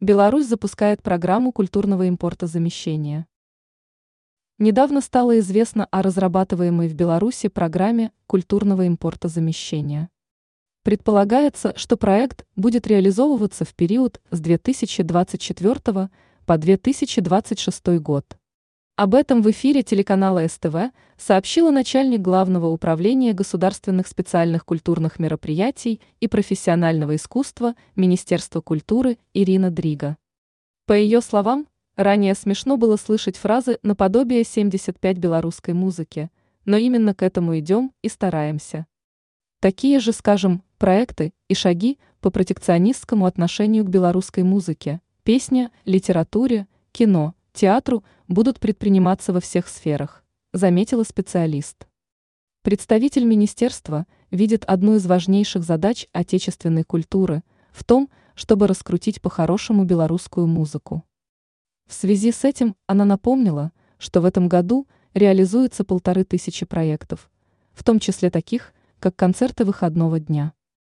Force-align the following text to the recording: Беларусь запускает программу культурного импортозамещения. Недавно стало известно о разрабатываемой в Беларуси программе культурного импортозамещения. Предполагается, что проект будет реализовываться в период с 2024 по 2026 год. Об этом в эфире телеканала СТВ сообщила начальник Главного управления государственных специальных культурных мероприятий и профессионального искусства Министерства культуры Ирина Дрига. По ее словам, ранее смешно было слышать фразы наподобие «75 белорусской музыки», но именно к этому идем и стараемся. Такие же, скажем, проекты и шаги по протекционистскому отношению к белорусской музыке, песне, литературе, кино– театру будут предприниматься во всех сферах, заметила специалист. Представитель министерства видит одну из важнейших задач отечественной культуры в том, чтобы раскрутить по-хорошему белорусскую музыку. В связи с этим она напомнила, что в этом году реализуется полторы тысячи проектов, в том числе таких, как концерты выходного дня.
Беларусь 0.00 0.46
запускает 0.46 1.02
программу 1.02 1.52
культурного 1.52 2.06
импортозамещения. 2.06 3.26
Недавно 4.58 5.00
стало 5.00 5.38
известно 5.38 5.86
о 5.86 6.02
разрабатываемой 6.02 6.88
в 6.88 6.94
Беларуси 6.94 7.48
программе 7.48 8.12
культурного 8.26 8.86
импортозамещения. 8.86 10.10
Предполагается, 10.82 11.72
что 11.78 11.96
проект 11.96 12.46
будет 12.56 12.86
реализовываться 12.86 13.64
в 13.64 13.74
период 13.74 14.20
с 14.30 14.38
2024 14.38 16.10
по 16.44 16.58
2026 16.58 17.86
год. 17.98 18.36
Об 18.96 19.14
этом 19.14 19.42
в 19.42 19.50
эфире 19.50 19.82
телеканала 19.82 20.48
СТВ 20.48 20.90
сообщила 21.18 21.70
начальник 21.70 22.22
Главного 22.22 22.68
управления 22.68 23.34
государственных 23.34 24.08
специальных 24.08 24.64
культурных 24.64 25.18
мероприятий 25.18 26.00
и 26.20 26.28
профессионального 26.28 27.14
искусства 27.14 27.74
Министерства 27.94 28.62
культуры 28.62 29.18
Ирина 29.34 29.70
Дрига. 29.70 30.16
По 30.86 30.94
ее 30.94 31.20
словам, 31.20 31.66
ранее 31.94 32.34
смешно 32.34 32.78
было 32.78 32.96
слышать 32.96 33.36
фразы 33.36 33.78
наподобие 33.82 34.40
«75 34.40 35.18
белорусской 35.18 35.74
музыки», 35.74 36.30
но 36.64 36.78
именно 36.78 37.14
к 37.14 37.22
этому 37.22 37.58
идем 37.58 37.92
и 38.00 38.08
стараемся. 38.08 38.86
Такие 39.60 40.00
же, 40.00 40.12
скажем, 40.12 40.62
проекты 40.78 41.34
и 41.48 41.54
шаги 41.54 41.98
по 42.22 42.30
протекционистскому 42.30 43.26
отношению 43.26 43.84
к 43.84 43.90
белорусской 43.90 44.42
музыке, 44.42 45.02
песне, 45.22 45.70
литературе, 45.84 46.66
кино– 46.92 47.34
театру 47.56 48.04
будут 48.28 48.60
предприниматься 48.60 49.32
во 49.32 49.40
всех 49.40 49.66
сферах, 49.66 50.22
заметила 50.52 51.02
специалист. 51.02 51.88
Представитель 52.62 53.24
министерства 53.24 54.06
видит 54.30 54.64
одну 54.66 54.96
из 54.96 55.06
важнейших 55.06 55.64
задач 55.64 56.06
отечественной 56.12 56.84
культуры 56.84 57.42
в 57.72 57.82
том, 57.82 58.10
чтобы 58.34 58.66
раскрутить 58.66 59.22
по-хорошему 59.22 59.84
белорусскую 59.84 60.46
музыку. 60.46 61.02
В 61.88 61.94
связи 61.94 62.30
с 62.30 62.44
этим 62.44 62.76
она 62.86 63.04
напомнила, 63.04 63.72
что 63.98 64.20
в 64.20 64.26
этом 64.26 64.48
году 64.48 64.86
реализуется 65.14 65.82
полторы 65.82 66.24
тысячи 66.24 66.66
проектов, 66.66 67.30
в 67.72 67.82
том 67.84 67.98
числе 67.98 68.30
таких, 68.30 68.74
как 68.98 69.16
концерты 69.16 69.64
выходного 69.64 70.20
дня. 70.20 70.52